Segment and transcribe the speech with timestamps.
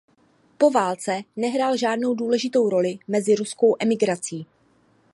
[0.57, 4.45] Po válce nehrál žádnou důležitou roli mezi ruskou emigrací.